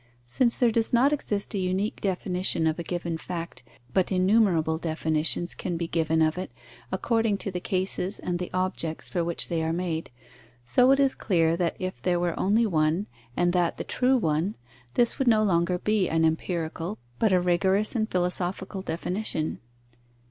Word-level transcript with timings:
Since 0.25 0.57
there 0.57 0.71
does 0.71 0.91
not 0.93 1.13
exist 1.13 1.53
a 1.53 1.59
unique 1.59 2.01
definition 2.01 2.65
of 2.65 2.79
a 2.79 2.83
given 2.83 3.19
fact, 3.19 3.61
but 3.93 4.11
innumerable 4.11 4.79
definitions 4.79 5.53
can 5.53 5.77
be 5.77 5.87
given 5.87 6.23
of 6.23 6.39
it, 6.39 6.51
according 6.91 7.37
to 7.37 7.51
the 7.51 7.59
cases 7.59 8.17
and 8.17 8.39
the 8.39 8.49
objects 8.51 9.09
for 9.09 9.23
which 9.23 9.47
they 9.47 9.61
are 9.61 9.71
made, 9.71 10.09
so 10.65 10.89
it 10.89 10.99
is 10.99 11.13
clear 11.13 11.55
that 11.55 11.75
if 11.77 12.01
there 12.01 12.19
were 12.19 12.33
only 12.39 12.65
one, 12.65 13.05
and 13.37 13.53
that 13.53 13.77
the 13.77 13.83
true 13.83 14.17
one, 14.17 14.55
this 14.95 15.19
would 15.19 15.27
no 15.27 15.43
longer 15.43 15.77
be 15.77 16.09
an 16.09 16.25
empirical, 16.25 16.97
but 17.19 17.31
a 17.31 17.39
rigorous 17.39 17.95
and 17.95 18.09
philosophical 18.09 18.81
definition. 18.81 19.59